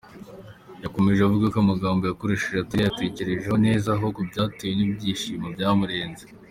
[0.83, 6.23] Yakomeje avuga ko amagambo yakoresheje atari yayatekerejeho neza ahubwo byatewe n’ibyishimo byamurenze.